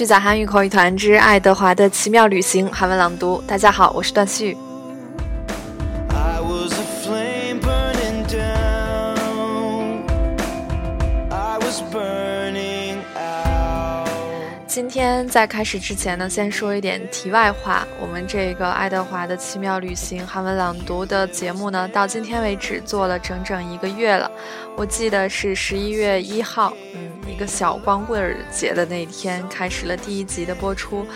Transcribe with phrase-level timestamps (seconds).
[0.00, 3.42] 续在韩语口语团之爱德华的奇妙旅行韩文朗读。
[3.46, 4.56] 大家好，我是段旭。
[14.80, 17.86] 今天在开始之前呢，先说一点题外话。
[18.00, 24.30] 我们这个爱德华的奇妙旅行韩文朗读的节目呢，到今天为止做了整整一个月了。
[24.74, 31.06] 我记得是十一月一号，嗯，一个小光棍节的那天开始了第一集的播出，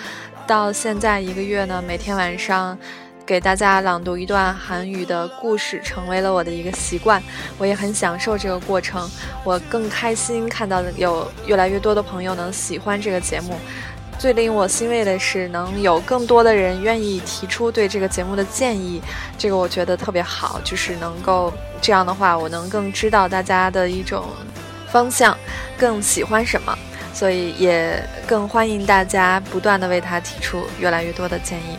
[0.46, 2.78] 到现在一个月呢，每天晚上。
[3.26, 7.22] 给大家朗读一段韩语的故事，成为了我的一个习惯。
[7.56, 9.10] 我也很享受这个过程，
[9.44, 13.58] 我更开心看到有越来越多的朋友能喜欢这个节目。
[14.18, 19.00] 最令我欣慰的是，能有更多的人愿意提出对这个节目的建议，
[19.38, 20.60] 这个我觉得特别好。
[20.62, 24.26] 就是能够这样的话，我能更知道大家的一种
[24.90, 25.34] 方向，
[25.78, 26.78] 更喜欢什么，
[27.14, 31.78] 所以也更欢迎大家不断的为他提出越来越多的建议。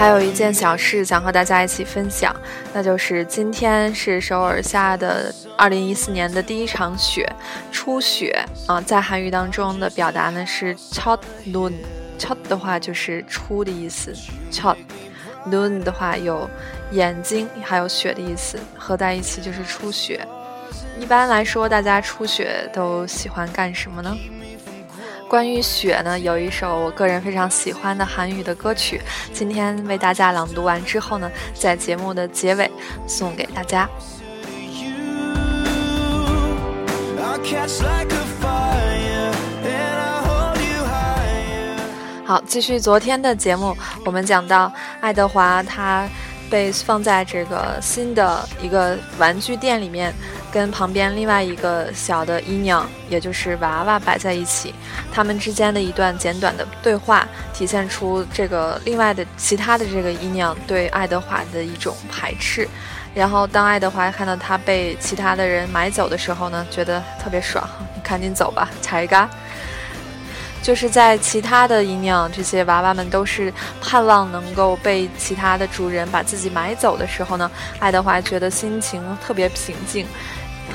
[0.00, 2.34] 还有一件小事想和大家一起分享，
[2.72, 7.30] 那就是今天是首尔下的二零一四年的第一场雪，
[7.70, 14.10] 初雪啊，在韩语当中的表达呢是 chot noon，chot 的话就是初的意思
[14.50, 14.78] ，chot
[15.46, 16.48] noon 的话有
[16.92, 20.26] 眼睛还有雪的意思，合在一起就是初雪。
[20.98, 24.16] 一般来说，大家初雪都喜欢干什么呢？
[25.30, 29.00] 关于雪呢，有一首我个人非常喜欢的韩语的歌曲，
[29.32, 32.68] 今天为大家朗读完之后呢，在节目的结尾
[33.06, 33.88] 送给大家。
[42.24, 46.08] 好，继续昨天的节目，我们讲到爱德华他
[46.50, 50.12] 被放在这个新的一个玩具店里面。
[50.52, 54.74] 跟旁边另外一个小的姨娘，也就是娃娃摆在一起，
[55.12, 62.68] 他们之间的一段简短的对话，体现出这个另外的其他的这个姨娘对爱德华的一种排斥。
[63.12, 69.28] 然后当爱德华看到他被其他的人买走的时候呢，觉得特别爽，你 赶紧走吧，柴嘎。
[70.62, 73.50] 就是在其他的姨娘这些娃娃们都是
[73.80, 80.06] 盼望能够被其他的主人把自己买走的时候呢，爱德华觉得心情特别平静。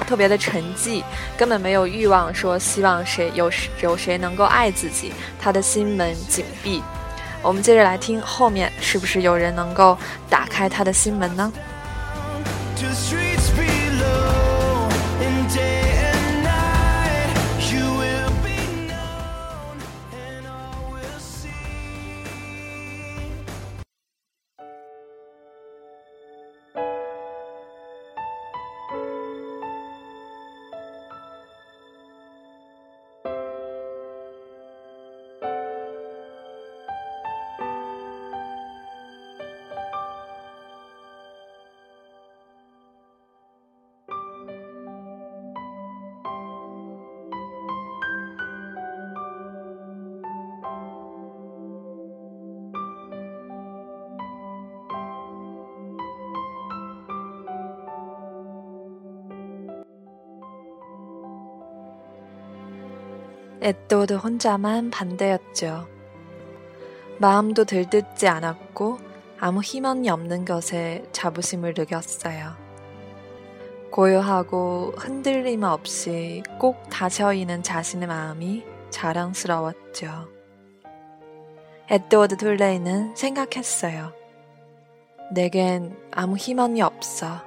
[0.07, 1.03] 特别的沉寂，
[1.37, 3.51] 根本没有欲望说希望谁有
[3.81, 6.81] 有谁能够爱自己，他的心门紧闭。
[7.41, 9.97] 我们接着来听后面，是不是有人能够
[10.29, 11.51] 打开他的心门呢？
[63.65, 65.87] 에드워드 혼자만 반대였죠.
[67.17, 68.99] 마음도 들뜨지 않았고
[69.39, 72.53] 아무 희망이 없는 것에 자부심을 느꼈어요.
[73.89, 80.29] 고요하고 흔들림 없이 꼭 다셔있는 자신의 마음이 자랑스러웠죠.
[81.89, 84.13] 에드워드 둘레이는 생각했어요.
[85.31, 87.41] 내겐 아무 희망이 없어.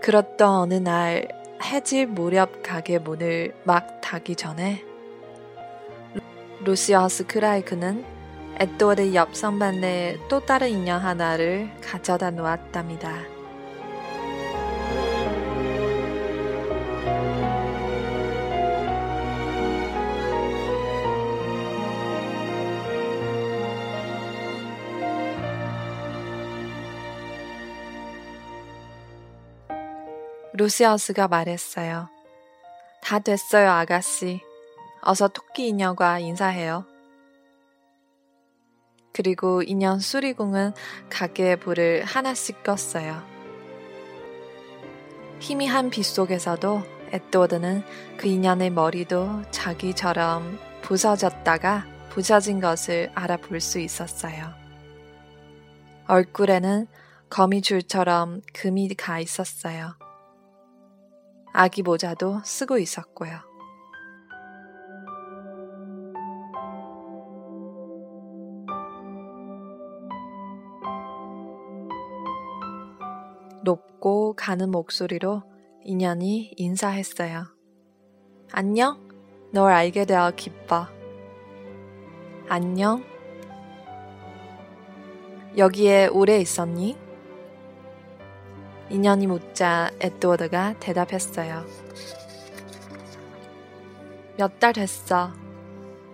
[0.00, 4.84] 그렇던 어느 날 해질 무렵 가게 문을 막 닫기 전에
[6.64, 8.04] 루시어스 크라이크는
[8.58, 13.39] 에드워드 옆 선반에 또 다른 인형 하나를 가져다 놓았답니다.
[30.52, 32.08] 루시어스가 말했어요.
[33.02, 34.40] 다 됐어요, 아가씨.
[35.02, 36.84] 어서 토끼 인형과 인사해요.
[39.12, 40.72] 그리고 인형 수리공은
[41.08, 43.22] 가게의 불을 하나씩 껐어요.
[45.40, 46.82] 희미한 빛 속에서도
[47.12, 47.82] 에드워드는
[48.16, 54.52] 그 인연의 머리도 자기처럼 부서졌다가 부서진 것을 알아볼 수 있었어요.
[56.06, 56.86] 얼굴에는
[57.30, 59.99] 거미줄처럼 금이 가 있었어요.
[61.52, 63.50] 아기 모자도 쓰고 있었고요.
[73.62, 75.42] 높고 가는 목소리로
[75.82, 77.44] 인연이 인사했어요.
[78.52, 79.08] 안녕?
[79.52, 80.86] 널 알게 되어 기뻐.
[82.48, 83.04] 안녕?
[85.56, 87.09] 여기에 오래 있었니?
[88.90, 91.64] 인연이 묻자 에드워드가 대답했어요.
[94.36, 95.32] 몇 달 됐어.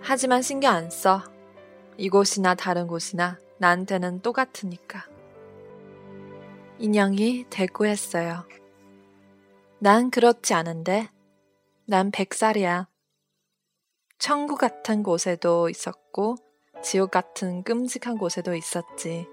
[0.01, 1.23] 하지만 신경 안 써.
[1.97, 5.05] 이곳이나 다른 곳이나 나한테는 똑같으니까.
[6.77, 8.47] 인형이 대꾸했어요.
[9.79, 11.09] 난 그렇지 않은데.
[11.85, 12.87] 난 백살이야.
[14.19, 16.35] 천국 같은 곳에도 있었고,
[16.83, 19.27] 지옥 같은 끔찍한 곳에도 있었지.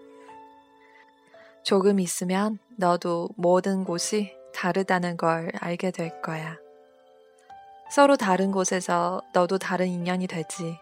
[1.65, 6.59] 조금 있으면 너도 모든 곳이 다르다는 걸 알게 될 거야.
[7.91, 10.79] 서로 다른 곳에서 너도 다른 인연이 되지.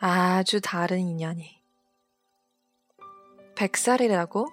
[0.00, 1.62] 아주 다른 인연이.
[3.54, 4.48] 백살이라고?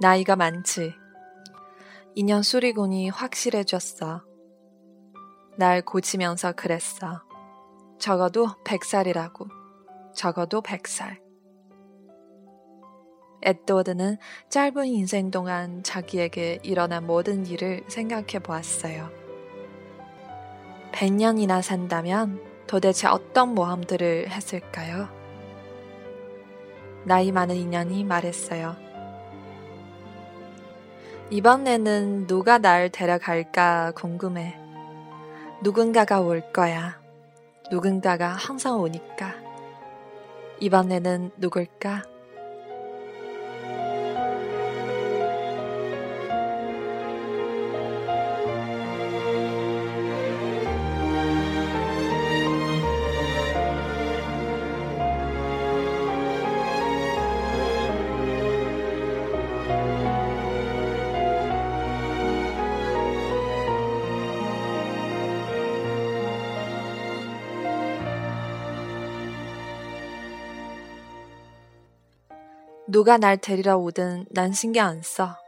[0.00, 0.94] 나이가 많지.
[2.14, 4.22] 인연 수리군이 확실해졌어.
[5.56, 7.22] 날 고치면서 그랬어.
[7.98, 9.48] 적어도 백살이라고.
[10.14, 11.21] 적어도 백살.
[13.42, 14.18] 에드워드는
[14.48, 19.10] 짧은 인생 동안 자기에게 일어난 모든 일을 생각해 보았어요.
[20.92, 25.08] 100년이나 산다면 도대체 어떤 모험들을 했을까요?
[27.04, 28.76] 나이 많은 인연이 말했어요.
[31.30, 34.58] 이번에는 누가 날 데려갈까 궁금해.
[35.62, 37.00] 누군가가 올 거야.
[37.70, 39.34] 누군가가 항상 오니까.
[40.60, 42.11] 이번에는 누굴까?
[72.92, 75.38] 누가 날 데리러 오든 난 신경 안 써.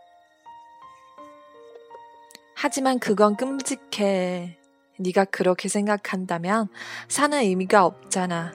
[2.54, 4.56] 하지만 그건 끔찍해.
[4.98, 6.68] 네가 그렇게 생각한다면
[7.06, 8.54] 사는 의미가 없잖아.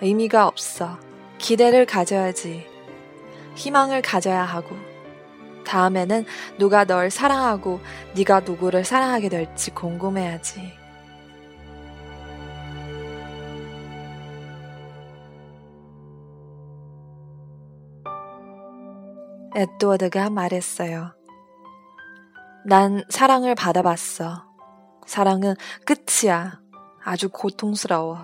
[0.00, 0.98] 의미가 없어.
[1.38, 2.66] 기대를 가져야지.
[3.54, 4.74] 희망을 가져야 하고.
[5.64, 6.26] 다음에는
[6.58, 7.78] 누가 널 사랑하고
[8.16, 10.83] 네가 누구를 사랑하게 될지 궁금해야지.
[19.54, 21.14] 에드워드가 말했어요.
[22.66, 24.44] 난 사랑을 받아봤어.
[25.06, 25.54] 사랑은
[25.84, 26.60] 끝이야.
[27.04, 28.18] 아주 고통스러워.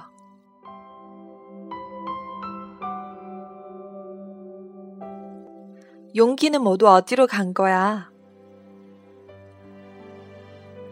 [6.17, 8.11] 용기는 모두 어디로 간 거야?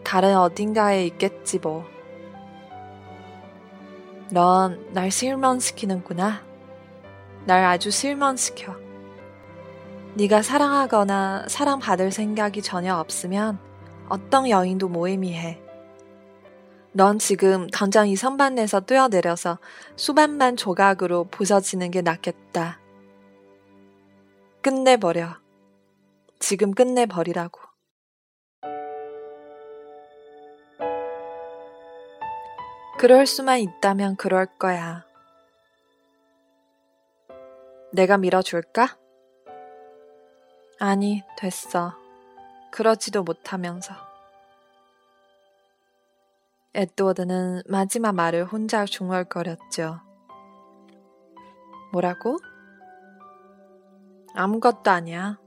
[0.05, 1.83] 다른 어딘가에 있겠지 뭐.
[4.31, 6.41] 넌 날 실망시키는구나.
[7.45, 8.88] 날 아주 실망시켜.
[10.15, 13.59] 네가 사랑하거나 사랑받을 생각이 전혀 없으면
[14.09, 15.61] 어떤 여인도 모임이해.
[16.91, 19.59] 넌 지금 당장 이 선반에서 뛰어내려서
[19.95, 22.79] 수반만 조각으로 부서지는 게 낫겠다.
[24.61, 25.37] 끝내버려.
[26.39, 27.61] 지금 끝내버리라고.
[32.97, 35.05] 그럴 수만 있다면 그럴 거야.
[37.93, 38.97] 내가 밀어줄까?
[40.81, 41.93] 아니, 됐어.
[42.71, 43.93] 그러지도 못하면서.
[46.73, 49.99] 에드워드는 마지막 말을 혼자 중얼거렸죠.
[51.91, 52.37] 뭐라고?
[54.35, 55.37] 아무것도 아니야.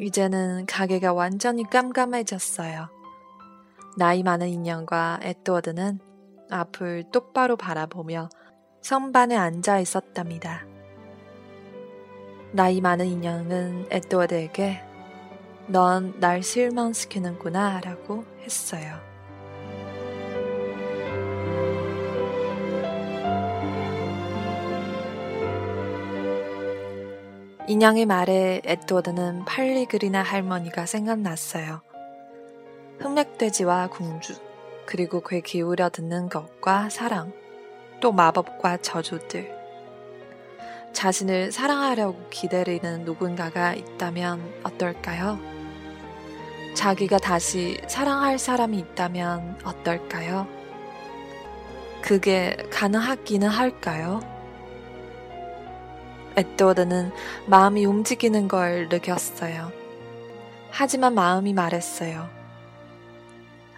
[0.00, 2.88] 이제는 가게가 완전히 깜깜해졌어요.
[3.98, 5.98] 나이 많은 인형과 에드워드는
[6.50, 8.30] 앞을 똑바로 바라보며
[8.80, 10.64] 선반에 앉아 있었답니다.
[12.54, 14.80] 나이 많은 인형은 에드워드에게
[15.66, 18.94] 넌 날 실망시키는구나 라고 했어요.
[27.66, 31.80] 인형의 말에 에드워드는 팔리그리나 할머니가 생각났어요.
[33.00, 34.34] 흑맥돼지와 궁주,
[34.86, 37.32] 그리고 귀 기울여 듣는 것과 사랑,
[37.98, 39.53] 또 마법과 저주들.
[40.94, 45.38] 자신을 사랑하려고 기다리는 누군가가 있다면 어떨까요?
[46.74, 50.48] 자기가 다시 사랑할 사람이 있다면 어떨까요?
[52.00, 54.20] 그게 가능하기는 할까요?
[56.36, 57.12] 에드워드는
[57.46, 59.72] 마음이 움직이는 걸 느꼈어요.
[60.70, 62.28] 하지만 마음이 말했어요.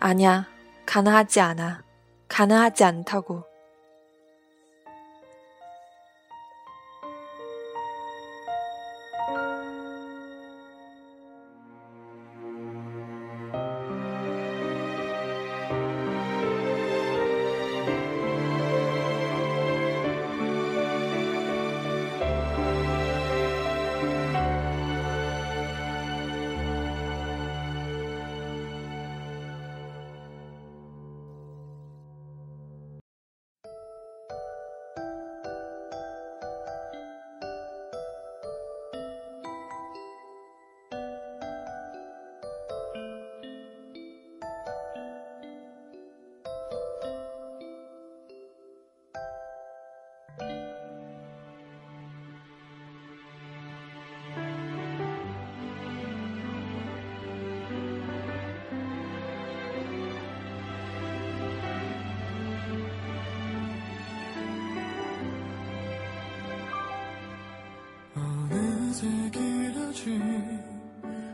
[0.01, 0.47] 아냐,
[0.87, 1.83] 가능하지 않아.
[2.29, 3.45] 가능하지 않다고.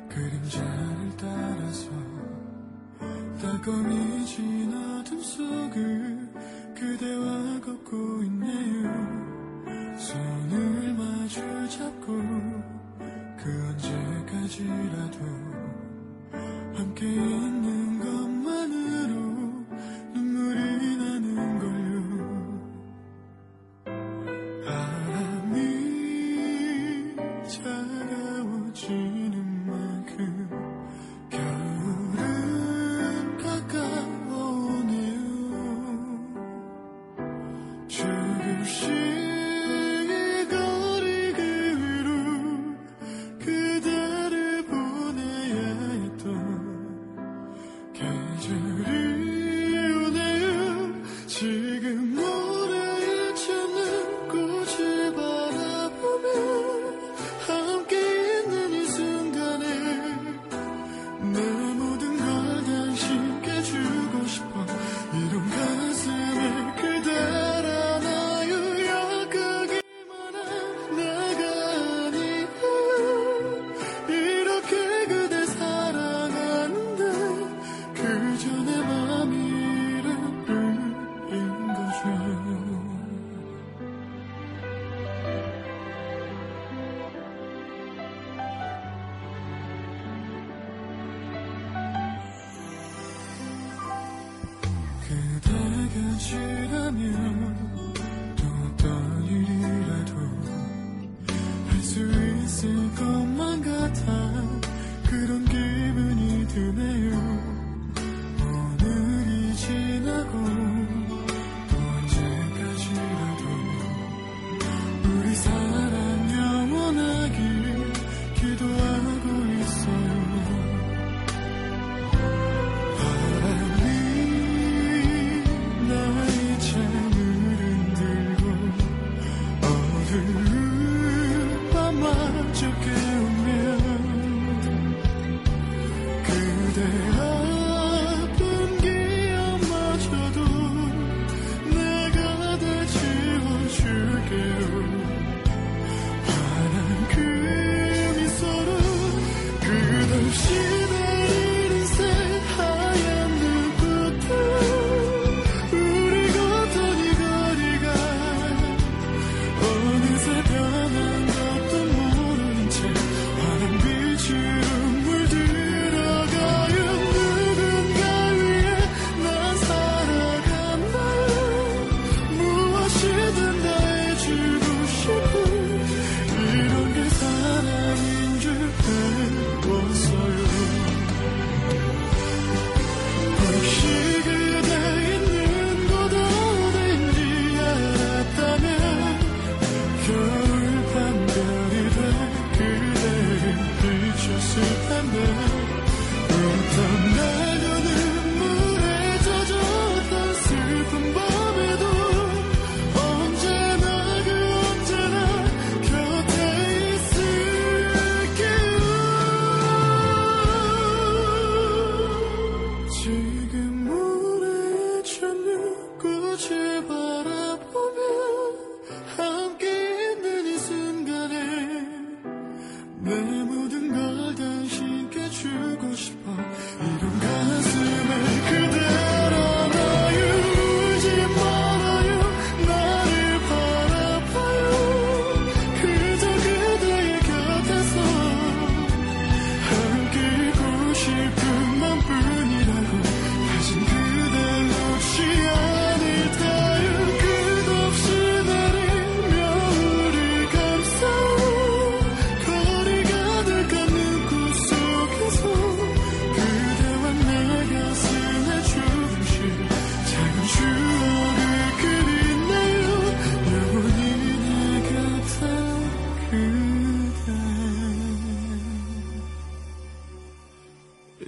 [0.09, 1.90] 그림자를 따라서
[4.25, 6.28] 진 어둠 속을
[6.76, 9.99] 그대와 걷고 있네요.
[9.99, 11.40] 손을 마주
[11.71, 12.07] 잡고
[13.37, 15.19] 그 언제까지라도
[16.75, 17.07] 함께
[48.53, 48.92] pleasure.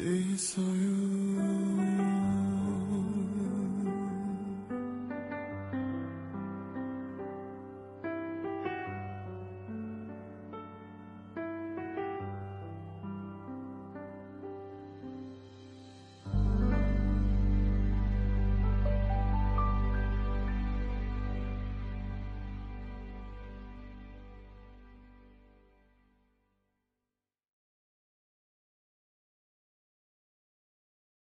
[0.07, 1.54] 있어요.